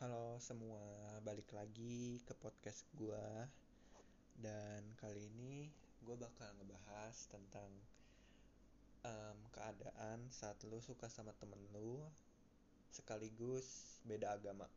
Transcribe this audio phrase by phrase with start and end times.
[0.00, 0.80] Halo semua,
[1.20, 3.44] balik lagi ke podcast gua.
[4.32, 5.68] Dan kali ini
[6.00, 7.68] gue bakal ngebahas tentang
[9.04, 12.00] em, keadaan saat lu suka sama temen lu
[12.88, 14.72] Sekaligus beda agama.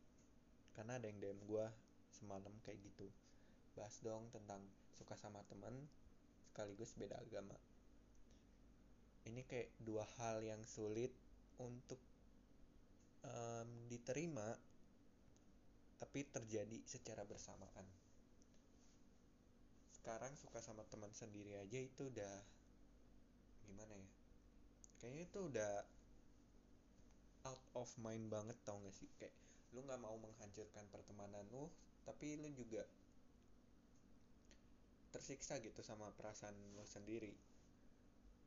[0.75, 1.71] Karena ada yang DM gue
[2.19, 3.07] semalam kayak gitu.
[3.79, 4.59] Bahas dong tentang
[4.91, 5.87] suka sama temen
[6.51, 7.55] sekaligus beda agama.
[9.23, 11.15] Ini kayak dua hal yang sulit
[11.63, 12.03] untuk
[13.23, 14.72] em, diterima
[15.97, 17.85] tapi terjadi secara bersamaan.
[19.93, 22.35] Sekarang suka sama teman sendiri aja itu udah
[23.63, 24.09] gimana ya?
[24.99, 25.73] Kayaknya itu udah
[27.47, 29.07] out of mind banget tau gak sih?
[29.19, 29.35] Kayak
[29.73, 31.65] lu nggak mau menghancurkan pertemanan lu,
[32.05, 32.85] tapi lu juga
[35.09, 37.33] tersiksa gitu sama perasaan lu sendiri.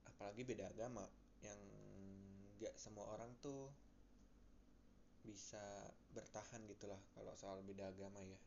[0.06, 1.02] Apalagi beda agama
[1.42, 1.58] yang
[2.56, 3.68] nggak semua orang tuh
[5.26, 8.38] bisa bertahan gitulah kalau soal beda agama ya.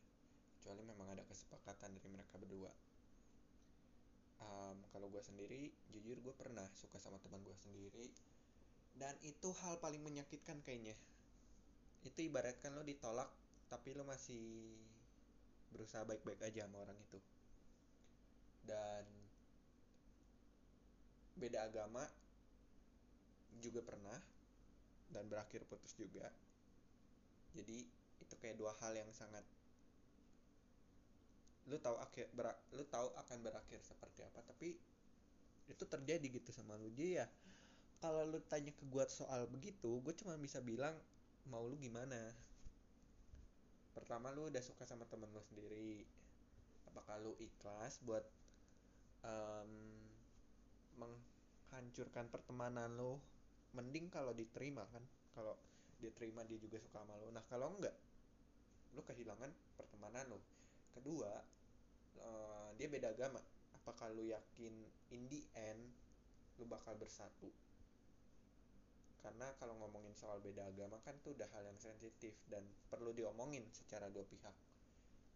[0.56, 2.72] Kecuali memang ada kesepakatan dari mereka berdua.
[4.40, 8.08] Um, kalau gue sendiri jujur gue pernah suka sama teman gue sendiri.
[8.96, 10.96] Dan itu hal paling menyakitkan kayaknya.
[12.00, 13.28] Itu ibaratkan lo ditolak
[13.68, 14.74] tapi lo masih
[15.70, 17.20] berusaha baik-baik aja sama orang itu.
[18.64, 19.04] Dan
[21.36, 22.04] beda agama
[23.60, 24.18] juga pernah
[25.10, 26.28] dan berakhir putus juga
[27.54, 27.86] jadi
[28.20, 29.42] itu kayak dua hal yang sangat
[31.70, 34.74] lu tahu akhir berak, lu tahu akan berakhir seperti apa tapi
[35.70, 36.90] itu terjadi gitu sama lu.
[36.90, 37.26] Jadi ya
[38.02, 40.96] kalau lu tanya ke gua soal begitu gue cuma bisa bilang
[41.46, 42.34] mau lu gimana?
[43.94, 46.02] Pertama lu udah suka sama temen lu sendiri.
[46.90, 48.26] Apakah lu ikhlas buat
[49.22, 49.70] um,
[50.98, 53.22] menghancurkan pertemanan lu?
[53.70, 55.54] Mending kalau diterima kan kalau
[56.00, 57.28] dia terima dia juga suka sama lo.
[57.30, 57.94] Nah kalau enggak
[58.96, 60.40] lo kehilangan pertemanan lo.
[60.96, 61.30] Kedua
[62.24, 63.38] uh, dia beda agama.
[63.76, 64.74] Apakah lo yakin
[65.12, 65.80] in the end
[66.58, 67.52] lo bakal bersatu?
[69.20, 73.68] Karena kalau ngomongin soal beda agama kan tuh udah hal yang sensitif dan perlu diomongin
[73.68, 74.56] secara dua pihak.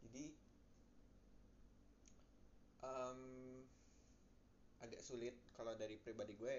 [0.08, 0.25] Jadi
[2.81, 3.20] um,
[4.81, 5.36] agak sulit.
[5.52, 6.56] Kalau dari pribadi gue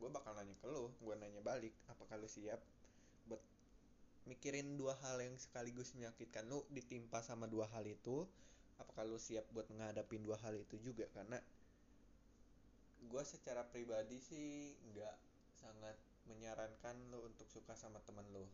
[0.00, 2.56] gue bakal nanya ke lo gue nanya balik apakah lo siap
[4.28, 6.44] mikirin dua hal yang sekaligus menyakitkan.
[6.48, 8.28] Lu ditimpa sama dua hal itu
[8.80, 11.04] apakah lu siap buat menghadapi dua hal itu juga?
[11.12, 11.36] Karena
[13.00, 15.16] gue secara pribadi sih nggak
[15.56, 15.96] sangat
[16.28, 18.44] menyarankan lu untuk suka sama temen lu.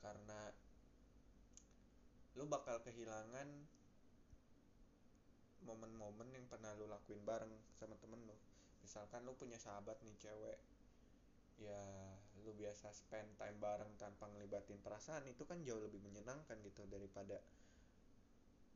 [0.00, 0.52] Karena
[2.38, 3.48] lu bakal kehilangan
[5.66, 8.36] momen-momen yang pernah lu lakuin bareng sama temen lu.
[8.84, 10.58] Misalkan lu punya sahabat nih cewek
[11.58, 11.82] ya
[12.44, 17.40] lu biasa spend time bareng tanpa ngelibatin perasaan itu kan jauh lebih menyenangkan gitu daripada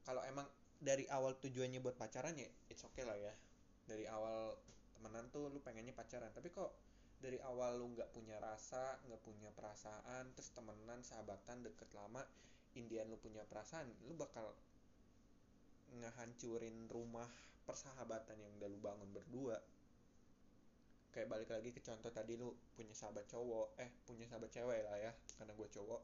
[0.03, 0.47] kalau emang
[0.83, 3.31] dari awal tujuannya buat pacaran ya it's okay lah ya.
[3.87, 4.59] Dari awal
[4.99, 6.71] temenan tuh lu pengennya pacaran tapi kok
[7.23, 12.23] dari awal lu nggak punya rasa nggak punya perasaan terus temenan sahabatan deket lama
[12.75, 14.50] Indian lu punya perasaan lu bakal
[16.03, 17.31] ngehancurin rumah
[17.62, 19.62] persahabatan yang udah lu bangun berdua
[21.12, 24.97] kayak balik lagi ke contoh tadi lu punya sahabat cowok eh punya sahabat cewek lah
[24.97, 26.03] ya karena gue cowok.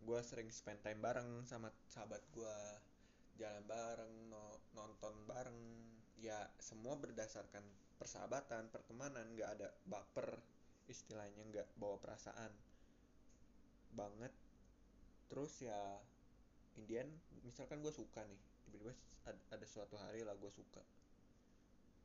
[0.00, 2.56] Gue sering spend time bareng sama sahabat gue
[3.36, 5.60] jalan bareng no, nonton bareng.
[6.20, 7.64] Ya semua berdasarkan
[8.00, 10.40] persahabatan pertemanan nggak ada baper
[10.88, 12.52] istilahnya nggak bawa perasaan
[13.92, 14.32] banget.
[15.28, 16.00] Terus ya
[16.80, 17.08] Indian
[17.44, 18.96] misalkan gue suka nih tiba-tiba
[19.28, 20.80] ada suatu hari lah gue suka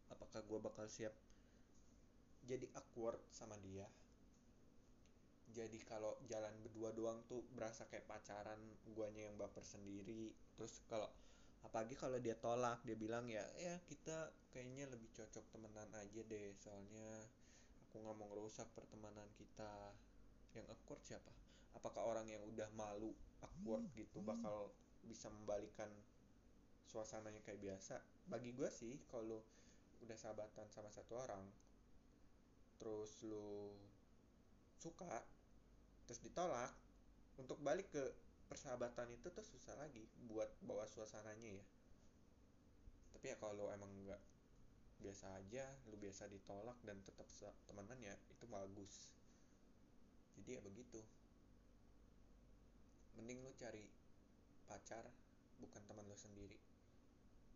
[0.09, 1.13] apakah gue bakal siap
[2.45, 3.85] jadi awkward sama dia?
[5.55, 8.59] Jadi kalau jalan berdua doang tuh berasa kayak pacaran
[8.91, 10.35] guanya yang baper sendiri.
[10.59, 11.07] Terus kalau
[11.65, 16.53] apalagi kalau dia tolak dia bilang ya ya kita kayaknya lebih cocok temenan aja deh
[16.61, 17.25] soalnya
[17.87, 19.95] aku nggak mau ngerusak pertemanan kita.
[20.53, 21.31] Yang awkward siapa?
[21.75, 24.75] Apakah orang yang udah malu awkward gitu bakal
[25.07, 25.87] bisa membalikan
[26.91, 28.03] suasananya kayak biasa?
[28.27, 29.39] Bagi gue sih kalau
[30.05, 31.43] udah sahabatan sama satu orang
[32.77, 33.73] terus lu
[34.77, 35.25] suka
[36.05, 36.69] terus ditolak
[37.41, 38.03] untuk balik ke
[38.45, 41.65] persahabatan itu tuh susah lagi buat bawa suasananya ya.
[43.17, 44.21] Tapi ya kalau emang nggak
[45.01, 47.25] biasa aja lu biasa ditolak dan tetap
[47.65, 49.17] temenan ya itu bagus.
[50.39, 51.01] Jadi ya begitu.
[53.17, 53.89] Mending lu cari
[54.69, 55.09] pacar
[55.57, 56.59] bukan teman lu sendiri.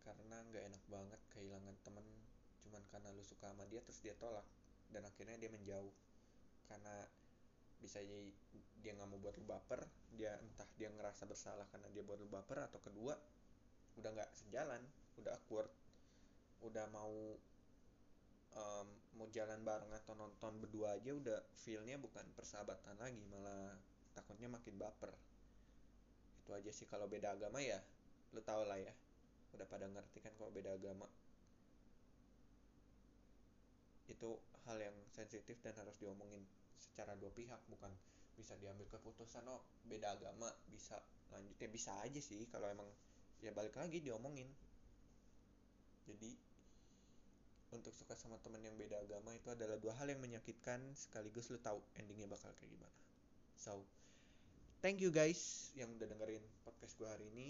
[0.01, 1.21] Karena nggak enak banget
[2.79, 4.47] cuman karena lu suka sama dia terus dia tolak.
[4.87, 5.91] Dan akhirnya dia menjauh.
[6.71, 7.03] Karena
[7.83, 8.31] bisa jadi
[8.79, 9.83] dia nggak mau buat lu baper
[10.15, 13.15] dia entah dia ngerasa bersalah karena dia buat lu baper atau kedua
[13.95, 14.79] udah nggak sejalan
[15.19, 15.67] udah awkward.
[16.63, 17.11] Udah mau
[18.55, 18.87] um,
[19.19, 23.75] mau jalan bareng atau nonton berdua aja udah feelnya bukan persahabatan lagi malah
[24.15, 25.11] takutnya makin baper.
[26.47, 26.87] Itu aja sih.
[26.87, 27.83] Kalau beda agama ya
[28.31, 28.95] lu tau lah ya.
[29.51, 31.07] Udah pada ngerti kan kalau beda agama
[34.09, 34.29] itu
[34.65, 36.41] hal yang sensitif dan harus diomongin
[36.75, 37.93] secara dua pihak bukan
[38.33, 40.97] bisa diambil keputusan oh beda agama bisa
[41.29, 41.55] lanjut.
[41.61, 42.87] Ya bisa aja sih kalau emang
[43.39, 44.49] ya balik lagi diomongin.
[46.09, 46.33] Jadi
[47.69, 51.61] untuk suka sama teman yang beda agama itu adalah dua hal yang menyakitkan sekaligus lu
[51.61, 52.97] tahu endingnya bakal kayak gimana.
[53.53, 53.85] So
[54.81, 57.47] thank you guys yang udah dengerin podcast gue hari ini.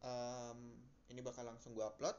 [0.00, 0.80] Um,
[1.12, 2.16] ini bakal langsung gue upload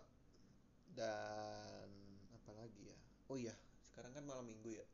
[0.95, 1.87] dan
[2.35, 2.97] apa lagi ya?
[3.31, 3.55] Oh iya
[3.91, 4.87] sekarang kan malam minggu ya.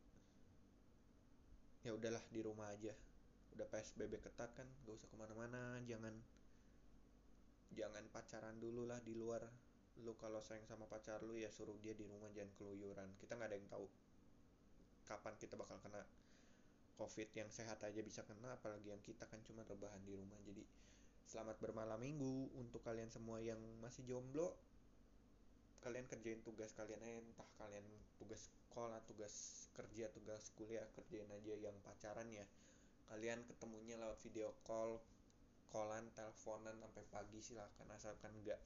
[1.85, 2.91] Ya udahlah di rumah aja.
[3.53, 5.79] Udah psbb ketat kan gak usah ke mana-mana.
[5.85, 6.13] Jangan
[7.77, 9.45] jangan pacaran dulu lah di luar.
[10.01, 13.09] Lu kalau sayang sama pacar lu ya suruh dia di rumah jangan keluyuran.
[13.17, 13.85] Kita nggak ada yang tahu
[15.07, 16.03] kapan kita bakal kena
[16.97, 17.29] covid.
[17.33, 20.38] Yang sehat aja bisa kena apalagi yang kita kan cuma rebahan di rumah.
[20.45, 20.61] Jadi
[21.25, 24.57] selamat bermalam minggu untuk kalian semua yang masih jomblo
[25.81, 27.85] kalian kerjain tugas kalian eh, entah kalian
[28.18, 32.45] tugas sekolah tugas kerja tugas kuliah kerjain aja yang pacaran ya.
[33.07, 35.00] Kalian ketemunya lewat video call
[35.71, 38.59] callan teleponan sampai pagi silahkan asalkan enggak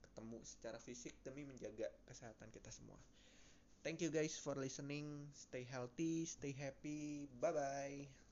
[0.00, 2.98] ketemu secara fisik demi menjaga kesehatan kita semua.
[3.80, 5.32] Thank you guys for listening.
[5.32, 7.28] Stay healthy stay happy.
[7.40, 8.29] Bye bye